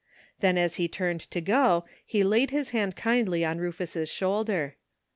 Then 0.39 0.57
as 0.57 0.77
he 0.77 0.87
turned 0.87 1.21
to 1.29 1.39
go 1.41 1.85
he 2.03 2.23
laid 2.23 2.49
his 2.49 2.71
hand 2.71 2.95
kindly 2.95 3.45
on 3.45 3.59
Rufus's 3.59 4.09
shoulder. 4.09 4.77